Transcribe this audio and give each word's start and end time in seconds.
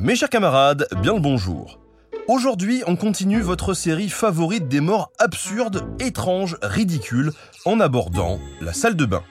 Mes 0.00 0.14
chers 0.14 0.30
camarades, 0.30 0.86
bien 1.02 1.14
le 1.14 1.18
bonjour. 1.18 1.80
Aujourd'hui, 2.28 2.84
on 2.86 2.94
continue 2.94 3.40
votre 3.40 3.74
série 3.74 4.08
favorite 4.08 4.68
des 4.68 4.80
morts 4.80 5.10
absurdes, 5.18 5.84
étranges, 5.98 6.56
ridicules, 6.62 7.32
en 7.64 7.80
abordant 7.80 8.38
la 8.60 8.72
salle 8.72 8.94
de 8.94 9.04
bain. 9.04 9.24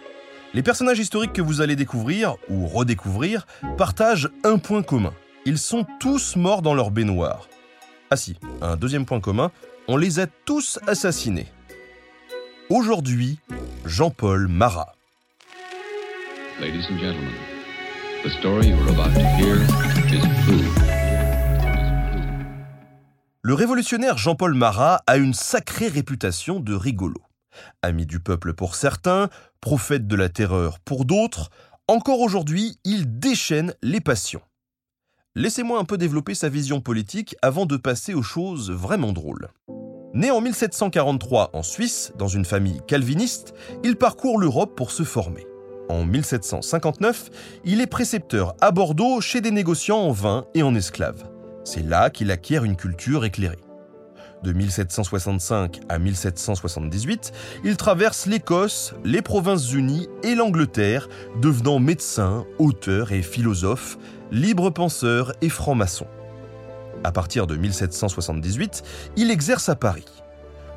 Les 0.53 0.63
personnages 0.63 0.99
historiques 0.99 1.31
que 1.31 1.41
vous 1.41 1.61
allez 1.61 1.77
découvrir, 1.77 2.35
ou 2.49 2.67
redécouvrir, 2.67 3.47
partagent 3.77 4.29
un 4.43 4.57
point 4.57 4.83
commun. 4.83 5.13
Ils 5.45 5.57
sont 5.57 5.85
tous 6.01 6.35
morts 6.35 6.61
dans 6.61 6.73
leur 6.73 6.91
baignoire. 6.91 7.47
Ah 8.11 8.17
si, 8.17 8.35
un 8.61 8.75
deuxième 8.75 9.05
point 9.05 9.21
commun, 9.21 9.51
on 9.87 9.95
les 9.95 10.19
a 10.19 10.27
tous 10.27 10.79
assassinés. 10.85 11.47
Aujourd'hui, 12.69 13.39
Jean-Paul 13.85 14.49
Marat. 14.49 14.95
Le 23.41 23.53
révolutionnaire 23.53 24.17
Jean-Paul 24.17 24.53
Marat 24.53 25.01
a 25.07 25.17
une 25.17 25.33
sacrée 25.33 25.87
réputation 25.87 26.59
de 26.59 26.73
rigolo. 26.73 27.21
Ami 27.81 28.05
du 28.05 28.19
peuple 28.19 28.53
pour 28.53 28.75
certains, 28.75 29.29
prophète 29.61 30.07
de 30.07 30.15
la 30.15 30.29
terreur 30.29 30.79
pour 30.79 31.05
d'autres, 31.05 31.49
encore 31.87 32.19
aujourd'hui, 32.19 32.77
il 32.83 33.19
déchaîne 33.19 33.73
les 33.81 34.01
passions. 34.01 34.41
Laissez-moi 35.35 35.79
un 35.79 35.85
peu 35.85 35.97
développer 35.97 36.35
sa 36.35 36.49
vision 36.49 36.81
politique 36.81 37.35
avant 37.41 37.65
de 37.65 37.77
passer 37.77 38.13
aux 38.13 38.23
choses 38.23 38.71
vraiment 38.71 39.13
drôles. 39.13 39.49
Né 40.13 40.31
en 40.31 40.41
1743 40.41 41.51
en 41.53 41.63
Suisse, 41.63 42.11
dans 42.17 42.27
une 42.27 42.45
famille 42.45 42.81
calviniste, 42.87 43.53
il 43.83 43.95
parcourt 43.95 44.39
l'Europe 44.39 44.75
pour 44.75 44.91
se 44.91 45.03
former. 45.03 45.45
En 45.89 46.03
1759, 46.03 47.29
il 47.63 47.79
est 47.79 47.87
précepteur 47.87 48.55
à 48.59 48.71
Bordeaux 48.71 49.21
chez 49.21 49.39
des 49.39 49.51
négociants 49.51 49.99
en 49.99 50.11
vin 50.11 50.45
et 50.53 50.61
en 50.63 50.75
esclaves. 50.75 51.23
C'est 51.63 51.83
là 51.83 52.09
qu'il 52.09 52.31
acquiert 52.31 52.65
une 52.65 52.75
culture 52.75 53.23
éclairée. 53.23 53.59
De 54.43 54.53
1765 54.53 55.79
à 55.89 55.97
1778, 55.97 57.31
il 57.63 57.77
traverse 57.77 58.25
l'Écosse, 58.27 58.93
les 59.03 59.21
Provinces-Unies 59.21 60.07
et 60.23 60.35
l'Angleterre, 60.35 61.07
devenant 61.41 61.79
médecin, 61.79 62.45
auteur 62.59 63.13
et 63.13 63.23
philosophe, 63.23 63.97
libre 64.31 64.69
penseur 64.69 65.33
et 65.41 65.49
franc-maçon. 65.49 66.07
À 67.03 67.11
partir 67.11 67.47
de 67.47 67.55
1778, 67.55 68.83
il 69.15 69.31
exerce 69.31 69.69
à 69.69 69.75
Paris. 69.75 70.05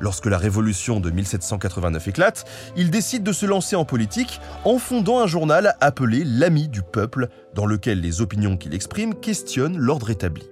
Lorsque 0.01 0.25
la 0.25 0.39
révolution 0.39 0.99
de 0.99 1.11
1789 1.11 2.07
éclate, 2.07 2.45
il 2.75 2.89
décide 2.89 3.21
de 3.21 3.31
se 3.31 3.45
lancer 3.45 3.75
en 3.75 3.85
politique 3.85 4.41
en 4.65 4.79
fondant 4.79 5.19
un 5.19 5.27
journal 5.27 5.75
appelé 5.79 6.23
L'Ami 6.25 6.67
du 6.67 6.81
peuple, 6.81 7.27
dans 7.53 7.67
lequel 7.67 8.01
les 8.01 8.19
opinions 8.19 8.57
qu'il 8.57 8.73
exprime 8.73 9.13
questionnent 9.13 9.77
l'ordre 9.77 10.09
établi. 10.09 10.49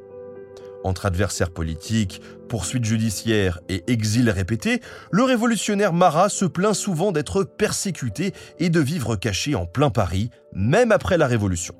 Entre 0.83 1.07
adversaires 1.07 1.49
politiques, 1.49 2.21
poursuites 2.47 2.85
judiciaires 2.85 3.59
et 3.69 3.83
exil 3.91 4.29
répétés, 4.29 4.81
le 5.11 5.23
révolutionnaire 5.23 5.93
Marat 5.93 6.29
se 6.29 6.45
plaint 6.45 6.75
souvent 6.75 7.11
d'être 7.11 7.43
persécuté 7.43 8.33
et 8.59 8.69
de 8.69 8.79
vivre 8.79 9.15
caché 9.15 9.55
en 9.55 9.65
plein 9.65 9.89
Paris, 9.89 10.29
même 10.53 10.91
après 10.91 11.17
la 11.17 11.27
Révolution. 11.27 11.75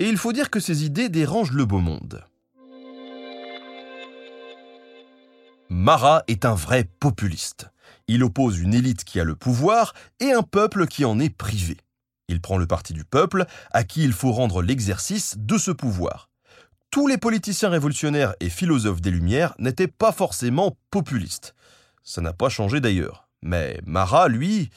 Et 0.00 0.08
il 0.08 0.16
faut 0.16 0.32
dire 0.32 0.48
que 0.48 0.58
ses 0.58 0.84
idées 0.84 1.10
dérangent 1.10 1.52
le 1.52 1.66
beau 1.66 1.78
monde. 1.78 2.24
Marat 5.70 6.24
est 6.28 6.44
un 6.44 6.54
vrai 6.54 6.84
populiste. 6.84 7.70
Il 8.08 8.22
oppose 8.22 8.58
une 8.58 8.74
élite 8.74 9.04
qui 9.04 9.20
a 9.20 9.24
le 9.24 9.34
pouvoir 9.34 9.94
et 10.18 10.32
un 10.32 10.42
peuple 10.42 10.86
qui 10.86 11.04
en 11.04 11.18
est 11.18 11.34
privé. 11.34 11.78
Il 12.28 12.40
prend 12.40 12.58
le 12.58 12.66
parti 12.66 12.92
du 12.92 13.04
peuple, 13.04 13.46
à 13.70 13.84
qui 13.84 14.04
il 14.04 14.12
faut 14.12 14.32
rendre 14.32 14.62
l'exercice 14.62 15.36
de 15.38 15.56
ce 15.56 15.70
pouvoir 15.70 16.30
tous 16.90 17.06
les 17.06 17.18
politiciens 17.18 17.68
révolutionnaires 17.68 18.34
et 18.40 18.50
philosophes 18.50 19.00
des 19.00 19.10
Lumières 19.10 19.54
n'étaient 19.58 19.86
pas 19.86 20.12
forcément 20.12 20.76
populistes. 20.90 21.54
Ça 22.02 22.20
n'a 22.20 22.32
pas 22.32 22.48
changé 22.48 22.80
d'ailleurs. 22.80 23.28
Mais 23.42 23.80
Marat, 23.86 24.28
lui, 24.28 24.70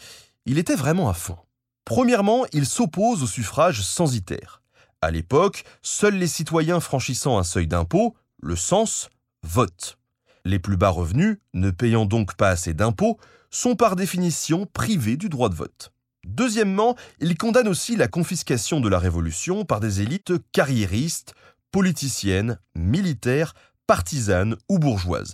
il 0.45 0.57
était 0.57 0.75
vraiment 0.75 1.09
à 1.09 1.13
fond. 1.13 1.37
Premièrement, 1.85 2.45
il 2.53 2.65
s'oppose 2.65 3.23
au 3.23 3.27
suffrage 3.27 3.81
censitaire. 3.81 4.61
À 5.01 5.11
l'époque, 5.11 5.63
seuls 5.81 6.15
les 6.15 6.27
citoyens 6.27 6.79
franchissant 6.79 7.37
un 7.37 7.43
seuil 7.43 7.67
d'impôt, 7.67 8.15
le 8.41 8.55
cens, 8.55 9.09
votent. 9.41 9.97
Les 10.45 10.59
plus 10.59 10.77
bas 10.77 10.89
revenus, 10.89 11.37
ne 11.53 11.71
payant 11.71 12.05
donc 12.05 12.35
pas 12.35 12.49
assez 12.49 12.73
d'impôts, 12.73 13.17
sont 13.49 13.75
par 13.75 13.95
définition 13.95 14.65
privés 14.65 15.15
du 15.15 15.29
droit 15.29 15.49
de 15.49 15.55
vote. 15.55 15.93
Deuxièmement, 16.25 16.95
il 17.19 17.37
condamne 17.37 17.67
aussi 17.67 17.95
la 17.95 18.07
confiscation 18.07 18.79
de 18.79 18.89
la 18.89 18.99
Révolution 18.99 19.65
par 19.65 19.79
des 19.79 20.01
élites 20.01 20.33
carriéristes, 20.51 21.33
politicienne, 21.71 22.59
militaire, 22.75 23.53
partisane 23.87 24.55
ou 24.69 24.79
bourgeoise. 24.79 25.33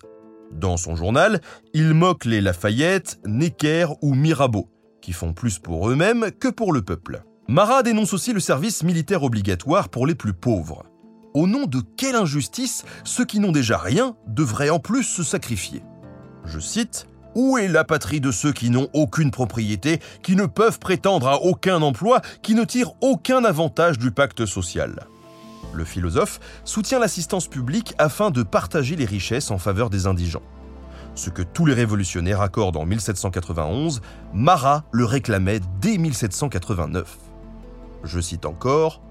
Dans 0.51 0.77
son 0.77 0.95
journal, 0.95 1.41
il 1.73 1.93
moque 1.93 2.25
les 2.25 2.41
Lafayette, 2.41 3.19
Necker 3.25 3.87
ou 4.01 4.15
Mirabeau, 4.15 4.69
qui 5.01 5.13
font 5.13 5.33
plus 5.33 5.59
pour 5.59 5.89
eux-mêmes 5.89 6.31
que 6.39 6.47
pour 6.47 6.73
le 6.73 6.81
peuple. 6.81 7.23
Marat 7.47 7.83
dénonce 7.83 8.13
aussi 8.13 8.33
le 8.33 8.39
service 8.39 8.83
militaire 8.83 9.23
obligatoire 9.23 9.89
pour 9.89 10.07
les 10.07 10.15
plus 10.15 10.33
pauvres. 10.33 10.88
Au 11.33 11.45
nom 11.45 11.67
de 11.67 11.81
quelle 11.95 12.15
injustice 12.15 12.85
ceux 13.03 13.25
qui 13.25 13.39
n'ont 13.39 13.51
déjà 13.51 13.77
rien 13.77 14.15
devraient 14.27 14.71
en 14.71 14.79
plus 14.79 15.03
se 15.03 15.23
sacrifier 15.23 15.83
Je 16.45 16.59
cite 16.59 17.07
Où 17.35 17.59
est 17.59 17.67
la 17.67 17.83
patrie 17.83 18.19
de 18.19 18.31
ceux 18.31 18.51
qui 18.51 18.71
n'ont 18.71 18.89
aucune 18.93 19.29
propriété, 19.29 19.99
qui 20.23 20.35
ne 20.35 20.47
peuvent 20.47 20.79
prétendre 20.79 21.27
à 21.27 21.41
aucun 21.43 21.83
emploi, 21.83 22.21
qui 22.41 22.55
ne 22.55 22.63
tirent 22.63 22.93
aucun 23.01 23.43
avantage 23.43 23.99
du 23.99 24.09
pacte 24.09 24.47
social? 24.47 25.05
Le 25.71 25.85
philosophe, 25.85 26.39
soutient 26.63 26.97
l'assistance 26.97 27.47
publique 27.47 27.93
afin 27.99 28.31
de 28.31 28.41
partager 28.41 28.95
les 28.95 29.05
richesses 29.05 29.51
en 29.51 29.59
faveur 29.59 29.91
des 29.91 30.07
indigents. 30.07 30.41
Ce 31.13 31.29
que 31.29 31.43
tous 31.43 31.67
les 31.67 31.75
révolutionnaires 31.75 32.41
accordent 32.41 32.77
en 32.77 32.85
1791, 32.85 34.01
Marat 34.33 34.83
le 34.91 35.05
réclamait 35.05 35.59
dès 35.79 35.99
1789. 35.99 37.17
Je 38.03 38.19
cite 38.19 38.45
encore 38.47 39.01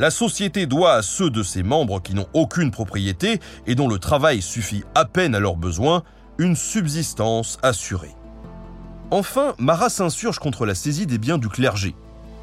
La 0.00 0.10
société 0.10 0.64
doit 0.64 0.94
à 0.94 1.02
ceux 1.02 1.28
de 1.28 1.42
ses 1.42 1.62
membres 1.62 2.00
qui 2.00 2.14
n'ont 2.14 2.26
aucune 2.32 2.70
propriété 2.70 3.38
et 3.66 3.74
dont 3.74 3.86
le 3.86 3.98
travail 3.98 4.40
suffit 4.40 4.82
à 4.94 5.04
peine 5.04 5.34
à 5.34 5.40
leurs 5.40 5.56
besoins 5.56 6.04
une 6.38 6.56
subsistance 6.56 7.58
assurée. 7.62 8.16
Enfin, 9.10 9.54
Marat 9.58 9.90
s'insurge 9.90 10.38
contre 10.38 10.64
la 10.64 10.74
saisie 10.74 11.06
des 11.06 11.18
biens 11.18 11.36
du 11.36 11.48
clergé, 11.48 11.94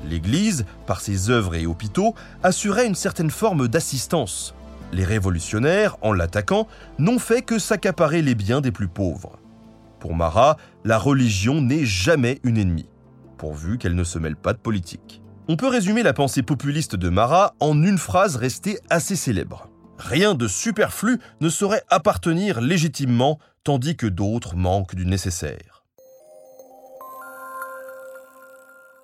L'Église, 0.06 0.68
par 0.86 1.02
ses 1.02 1.32
œuvres 1.32 1.56
et 1.56 1.66
hôpitaux, 1.66 2.14
assurait 2.44 2.86
une 2.86 2.94
certaine 2.94 3.32
forme 3.32 3.68
d'assistance. 3.68 4.54
Les 4.94 5.04
révolutionnaires, 5.04 5.98
en 6.02 6.14
l'attaquant, 6.14 6.68
n'ont 7.00 7.18
fait 7.18 7.42
que 7.42 7.58
s'accaparer 7.58 8.22
les 8.22 8.36
biens 8.36 8.62
des 8.62 8.72
plus 8.72 8.88
pauvres. 8.88 9.40
Pour 10.00 10.14
Marat, 10.14 10.58
la 10.86 11.00
religion 11.00 11.60
n'est 11.60 11.86
jamais 11.86 12.40
une 12.44 12.60
ennemie, 12.60 12.90
pourvu 13.40 13.80
qu'elle 13.80 13.96
ne 13.96 14.04
se 14.04 14.20
mêle 14.20 14.36
pas 14.36 14.54
de 14.54 14.60
politique. 14.60 15.24
On 15.50 15.56
peut 15.56 15.70
résumer 15.70 16.04
la 16.04 16.12
pensée 16.12 16.44
populiste 16.44 16.98
de 16.98 17.08
Marat 17.08 17.56
en 17.62 17.82
une 17.82 17.98
phrase 17.98 18.36
restée 18.36 18.80
assez 18.90 19.16
célèbre. 19.16 19.70
Rien 19.98 20.36
de 20.36 20.46
superflu 20.46 21.20
ne 21.40 21.48
saurait 21.48 21.84
appartenir 21.90 22.60
légitimement, 22.60 23.40
tandis 23.64 23.96
que 23.96 24.08
d'autres 24.08 24.58
manquent 24.58 24.96
du 24.96 25.06
nécessaire. 25.06 25.86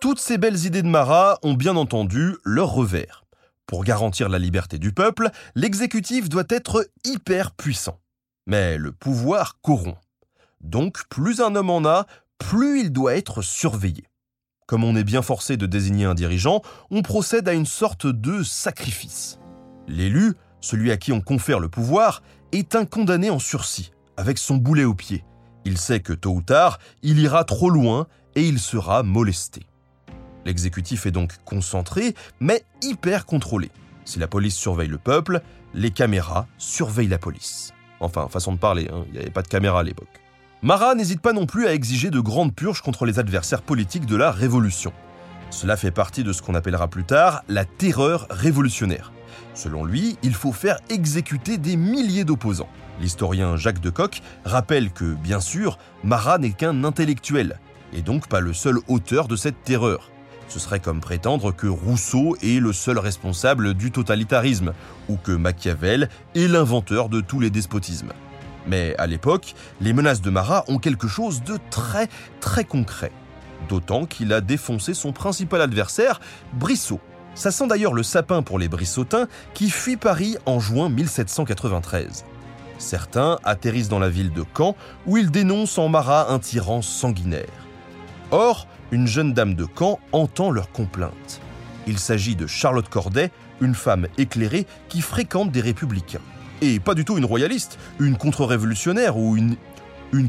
Toutes 0.01 0.19
ces 0.19 0.37
belles 0.37 0.65
idées 0.65 0.81
de 0.81 0.87
Marat 0.89 1.39
ont 1.43 1.53
bien 1.53 1.77
entendu 1.77 2.35
leur 2.43 2.71
revers. 2.71 3.23
Pour 3.65 3.85
garantir 3.85 4.27
la 4.27 4.37
liberté 4.37 4.79
du 4.79 4.91
peuple, 4.91 5.29
l'exécutif 5.55 6.27
doit 6.27 6.43
être 6.49 6.89
hyper 7.05 7.51
puissant. 7.51 8.01
Mais 8.47 8.77
le 8.77 8.91
pouvoir 8.91 9.61
corrompt. 9.61 9.97
Donc, 10.59 11.07
plus 11.07 11.39
un 11.39 11.55
homme 11.55 11.69
en 11.69 11.85
a, 11.85 12.05
plus 12.37 12.81
il 12.81 12.91
doit 12.91 13.15
être 13.15 13.41
surveillé. 13.41 14.03
Comme 14.73 14.85
on 14.85 14.95
est 14.95 15.03
bien 15.03 15.21
forcé 15.21 15.55
de 15.55 15.67
désigner 15.67 16.05
un 16.05 16.15
dirigeant, 16.15 16.63
on 16.89 17.03
procède 17.03 17.47
à 17.47 17.53
une 17.53 17.67
sorte 17.67 18.07
de 18.07 18.41
sacrifice. 18.41 19.37
L'élu, 19.87 20.33
celui 20.61 20.89
à 20.89 20.97
qui 20.97 21.11
on 21.11 21.21
confère 21.21 21.59
le 21.59 21.69
pouvoir, 21.69 22.23
est 22.53 22.73
un 22.75 22.85
condamné 22.85 23.29
en 23.29 23.37
sursis, 23.37 23.91
avec 24.17 24.39
son 24.39 24.55
boulet 24.55 24.83
au 24.83 24.95
pied. 24.95 25.23
Il 25.63 25.77
sait 25.77 25.99
que 25.99 26.11
tôt 26.11 26.31
ou 26.31 26.41
tard, 26.41 26.79
il 27.03 27.19
ira 27.19 27.43
trop 27.43 27.69
loin 27.69 28.07
et 28.33 28.47
il 28.47 28.57
sera 28.57 29.03
molesté. 29.03 29.67
L'exécutif 30.43 31.05
est 31.05 31.11
donc 31.11 31.33
concentré, 31.45 32.15
mais 32.39 32.63
hyper 32.81 33.27
contrôlé. 33.27 33.69
Si 34.05 34.17
la 34.17 34.27
police 34.27 34.55
surveille 34.55 34.89
le 34.89 34.97
peuple, 34.97 35.41
les 35.75 35.91
caméras 35.91 36.47
surveillent 36.57 37.09
la 37.09 37.19
police. 37.19 37.73
Enfin, 37.99 38.27
façon 38.27 38.53
de 38.53 38.57
parler, 38.57 38.89
hein, 38.91 39.03
il 39.09 39.11
n'y 39.11 39.19
avait 39.19 39.29
pas 39.29 39.43
de 39.43 39.49
caméra 39.49 39.81
à 39.81 39.83
l'époque. 39.83 40.19
Marat 40.63 40.95
n'hésite 40.95 41.19
pas 41.19 41.33
non 41.33 41.45
plus 41.45 41.67
à 41.67 41.73
exiger 41.73 42.09
de 42.09 42.21
grandes 42.21 42.55
purges 42.55 42.81
contre 42.81 43.05
les 43.05 43.19
adversaires 43.19 43.61
politiques 43.61 44.05
de 44.05 44.15
la 44.15 44.31
Révolution. 44.31 44.93
Cela 45.49 45.75
fait 45.75 45.91
partie 45.91 46.23
de 46.23 46.31
ce 46.31 46.41
qu'on 46.41 46.55
appellera 46.55 46.87
plus 46.87 47.03
tard 47.03 47.43
la 47.49 47.65
terreur 47.65 48.27
révolutionnaire. 48.29 49.11
Selon 49.53 49.83
lui, 49.83 50.17
il 50.23 50.33
faut 50.33 50.53
faire 50.53 50.79
exécuter 50.89 51.57
des 51.57 51.75
milliers 51.75 52.23
d'opposants. 52.23 52.69
L'historien 53.01 53.57
Jacques 53.57 53.81
de 53.81 53.89
Coq 53.89 54.21
rappelle 54.45 54.91
que, 54.91 55.15
bien 55.15 55.41
sûr, 55.41 55.77
Marat 56.05 56.37
n'est 56.37 56.51
qu'un 56.51 56.85
intellectuel, 56.85 57.59
et 57.91 58.01
donc 58.01 58.29
pas 58.29 58.39
le 58.39 58.53
seul 58.53 58.77
auteur 58.87 59.27
de 59.27 59.35
cette 59.35 59.65
terreur. 59.65 60.11
Ce 60.47 60.59
serait 60.59 60.79
comme 60.79 61.01
prétendre 61.01 61.51
que 61.53 61.67
Rousseau 61.67 62.37
est 62.41 62.61
le 62.61 62.71
seul 62.71 62.99
responsable 62.99 63.73
du 63.73 63.91
totalitarisme, 63.91 64.71
ou 65.09 65.17
que 65.17 65.33
Machiavel 65.33 66.07
est 66.35 66.47
l'inventeur 66.47 67.09
de 67.09 67.19
tous 67.19 67.41
les 67.41 67.49
despotismes. 67.49 68.13
Mais 68.67 68.95
à 68.97 69.07
l'époque, 69.07 69.55
les 69.81 69.93
menaces 69.93 70.21
de 70.21 70.29
Marat 70.29 70.63
ont 70.67 70.79
quelque 70.79 71.07
chose 71.07 71.43
de 71.43 71.57
très 71.69 72.07
très 72.39 72.63
concret. 72.63 73.11
D'autant 73.69 74.05
qu'il 74.05 74.33
a 74.33 74.41
défoncé 74.41 74.93
son 74.93 75.11
principal 75.11 75.61
adversaire, 75.61 76.19
Brissot. 76.53 76.99
Ça 77.35 77.51
sent 77.51 77.67
d'ailleurs 77.67 77.93
le 77.93 78.03
sapin 78.03 78.43
pour 78.43 78.59
les 78.59 78.67
Brissotins 78.67 79.27
qui 79.53 79.69
fuient 79.69 79.97
Paris 79.97 80.37
en 80.45 80.59
juin 80.59 80.89
1793. 80.89 82.25
Certains 82.77 83.39
atterrissent 83.43 83.89
dans 83.89 83.99
la 83.99 84.09
ville 84.09 84.33
de 84.33 84.43
Caen 84.55 84.75
où 85.07 85.17
ils 85.17 85.31
dénoncent 85.31 85.77
en 85.77 85.89
Marat 85.89 86.31
un 86.31 86.39
tyran 86.39 86.81
sanguinaire. 86.81 87.47
Or, 88.31 88.67
une 88.91 89.07
jeune 89.07 89.33
dame 89.33 89.55
de 89.55 89.65
Caen 89.77 89.99
entend 90.11 90.51
leur 90.51 90.71
complainte. 90.71 91.41
Il 91.87 91.97
s'agit 91.97 92.35
de 92.35 92.47
Charlotte 92.47 92.89
Corday, 92.89 93.31
une 93.61 93.75
femme 93.75 94.07
éclairée 94.17 94.67
qui 94.89 95.01
fréquente 95.01 95.51
des 95.51 95.61
républicains. 95.61 96.19
Et 96.63 96.79
pas 96.79 96.93
du 96.93 97.03
tout 97.03 97.17
une 97.17 97.25
royaliste, 97.25 97.77
une 97.99 98.15
contre-révolutionnaire 98.15 99.17
ou 99.17 99.35
une, 99.35 99.57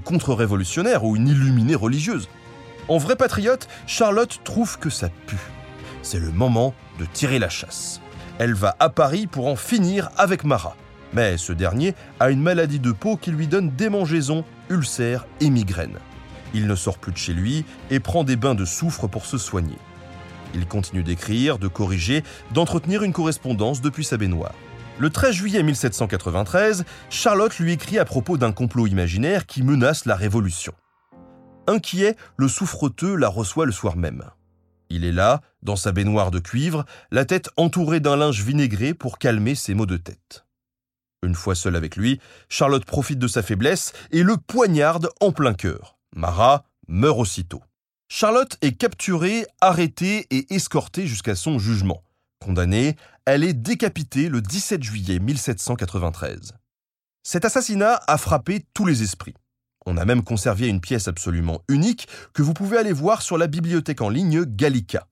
contre-révolutionnaire 0.01 1.05
ou 1.05 1.15
une 1.15 1.29
illuminée 1.29 1.77
religieuse. 1.77 2.29
En 2.89 2.99
vraie 2.99 3.15
patriote, 3.15 3.69
Charlotte 3.87 4.41
trouve 4.43 4.81
que 4.81 4.91
ça 4.91 5.11
pue. 5.29 5.39
C'est 6.03 6.19
le 6.19 6.33
moment 6.33 6.75
de 6.99 7.05
tirer 7.05 7.39
la 7.39 7.49
chasse. 7.49 8.01
Elle 8.41 8.55
va 8.55 8.75
à 8.81 8.89
Paris 8.89 9.29
pour 9.29 9.47
en 9.47 9.55
finir 9.55 10.11
avec 10.17 10.43
Marat. 10.43 10.75
Mais 11.13 11.39
ce 11.39 11.53
dernier 11.53 11.95
a 12.19 12.31
une 12.31 12.43
maladie 12.43 12.81
de 12.81 12.91
peau 12.91 13.17
qui 13.17 13.31
lui 13.31 13.47
donne 13.47 13.71
démangeaisons, 13.71 14.45
ulcères 14.71 15.29
et 15.41 15.51
migraines. 15.51 16.01
Il 16.53 16.67
ne 16.67 16.75
sort 16.75 16.99
plus 16.99 17.13
de 17.13 17.17
chez 17.17 17.33
lui 17.33 17.65
et 17.93 18.01
prend 18.01 18.25
des 18.25 18.35
bains 18.35 18.57
de 18.57 18.65
soufre 18.65 19.07
pour 19.07 19.25
se 19.25 19.39
soigner. 19.39 19.79
Il 20.53 20.67
continue 20.67 21.05
d'écrire, 21.05 21.61
de 21.61 21.69
corriger, 21.69 22.25
d'entretenir 22.53 23.05
une 23.05 23.13
correspondance 23.13 23.81
depuis 23.81 24.05
sa 24.05 24.17
baignoire. 24.17 24.55
Le 24.97 25.11
13 25.11 25.35
juillet 25.35 25.63
1793, 25.65 26.85
Charlotte 27.11 27.59
lui 27.59 27.73
écrit 27.73 27.99
à 27.99 28.05
propos 28.05 28.37
d'un 28.37 28.53
complot 28.53 28.87
imaginaire 28.87 29.45
qui 29.45 29.65
menace 29.65 30.05
la 30.07 30.15
Révolution. 30.15 30.73
Inquiet, 31.67 32.15
le 32.37 32.47
souffreteux 32.47 33.17
la 33.17 33.29
reçoit 33.29 33.67
le 33.67 33.73
soir 33.73 33.97
même. 33.97 34.23
Il 34.91 35.05
est 35.05 35.13
là, 35.13 35.41
dans 35.63 35.75
sa 35.75 35.91
baignoire 35.91 36.31
de 36.31 36.39
cuivre, 36.39 36.85
la 37.11 37.25
tête 37.25 37.51
entourée 37.57 37.99
d'un 37.99 38.17
linge 38.17 38.45
vinaigré 38.45 38.95
pour 38.95 39.19
calmer 39.19 39.57
ses 39.57 39.75
maux 39.75 39.87
de 39.87 39.97
tête. 39.97 40.47
Une 41.25 41.35
fois 41.35 41.57
seule 41.57 41.75
avec 41.75 41.97
lui, 41.97 42.21
Charlotte 42.49 42.85
profite 42.85 43.19
de 43.19 43.27
sa 43.27 43.43
faiblesse 43.43 43.95
et 44.13 44.23
le 44.23 44.37
poignarde 44.37 45.09
en 45.21 45.33
plein 45.33 45.55
cœur. 45.55 45.99
Marat 46.15 46.63
meurt 46.87 47.19
aussitôt. 47.19 47.63
Charlotte 48.07 48.59
est 48.61 48.79
capturée, 48.79 49.45
arrêtée 49.61 50.29
et 50.31 50.55
escortée 50.55 51.09
jusqu'à 51.09 51.35
son 51.35 51.59
jugement. 51.59 52.04
Condamnée, 52.45 52.97
elle 53.25 53.43
est 53.43 53.55
décapitée 53.55 54.29
le 54.29 54.43
17 54.43 54.83
juillet 54.83 55.19
1793. 55.19 56.53
Cet 57.23 57.47
assassinat 57.47 58.03
a 58.07 58.19
frappé 58.19 58.67
tous 58.75 58.85
les 58.85 59.03
esprits. 59.03 59.33
On 59.87 59.97
a 59.97 60.05
même 60.05 60.23
conservé 60.23 60.69
une 60.69 60.83
pièce 60.83 61.09
absolument 61.09 61.63
unique 61.69 62.07
que 62.35 62.43
vous 62.43 62.53
pouvez 62.53 62.77
aller 62.77 62.93
voir 62.93 63.23
sur 63.23 63.39
la 63.39 63.47
bibliothèque 63.47 64.03
en 64.03 64.11
ligne 64.11 64.45
Gallica. 64.45 65.07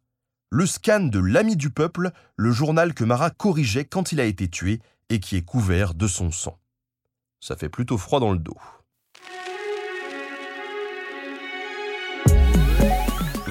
Le 0.51 0.67
scan 0.67 1.05
de 1.05 1.19
l'ami 1.21 1.57
du 1.57 1.71
peuple, 1.71 2.11
le 2.37 2.53
journal 2.53 2.93
que 2.93 3.05
Marat 3.05 3.31
corrigeait 3.31 3.87
quand 3.87 4.13
il 4.13 4.21
a 4.21 4.27
été 4.27 4.49
tué 4.49 4.81
et 5.09 5.19
qui 5.19 5.37
est 5.37 5.43
couvert 5.43 5.95
de 5.95 6.07
son 6.09 6.31
sang. 6.31 6.59
Ça 7.41 7.57
fait 7.57 7.71
plutôt 7.71 7.97
froid 7.97 8.21
dans 8.21 8.33
le 8.33 8.39
dos. 8.39 8.59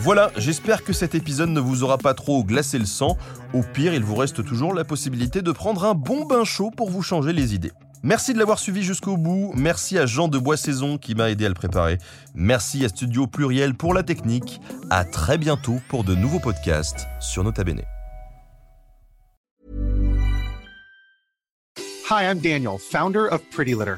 Voilà, 0.04 0.32
j'espère 0.36 0.84
que 0.84 0.94
cet 0.94 1.14
épisode 1.14 1.50
ne 1.50 1.60
vous 1.60 1.84
aura 1.84 2.00
pas 2.00 2.16
trop 2.16 2.44
glacé 2.44 2.80
le 2.80 2.88
sang. 2.88 3.20
Au 3.54 3.62
pire, 3.62 3.94
il 3.94 4.04
vous 4.04 4.16
reste 4.16 4.44
toujours 4.44 4.74
la 4.74 4.84
possibilité 4.84 5.44
de 5.44 5.52
prendre 5.52 5.86
un 5.86 5.94
bon 5.94 6.26
bain 6.26 6.44
chaud 6.44 6.72
pour 6.76 6.90
vous 6.90 7.04
changer 7.04 7.34
les 7.34 7.54
idées. 7.54 7.72
Merci 8.02 8.34
de 8.34 8.40
l'avoir 8.40 8.58
suivi 8.58 8.82
jusqu'au 8.82 9.16
bout. 9.16 9.54
Merci 9.56 10.00
à 10.00 10.08
Jean 10.08 10.28
de 10.28 10.40
Boissaison 10.40 10.98
qui 10.98 11.14
m'a 11.14 11.30
aidé 11.30 11.46
à 11.46 11.50
le 11.50 11.54
préparer. 11.54 12.00
Merci 12.34 12.84
à 12.84 12.90
Studio 12.90 13.28
Pluriel 13.28 13.76
pour 13.76 13.94
la 13.94 14.02
technique. 14.02 14.60
À 14.90 15.06
très 15.06 15.38
bientôt 15.38 15.80
pour 15.88 16.04
de 16.04 16.16
nouveaux 16.16 16.40
podcasts 16.40 17.06
sur 17.20 17.44
Nota 17.44 17.64
Bene. 17.64 17.84
Hi, 22.10 22.24
I'm 22.26 22.40
Daniel, 22.40 22.80
founder 22.80 23.28
of 23.32 23.40
Pretty 23.52 23.76
Litter. 23.76 23.98